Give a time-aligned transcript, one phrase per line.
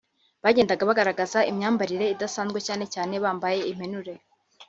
[0.43, 4.13] bagenda bagaragaza imyambarire idasanzwe cyane cyane bambaye impenure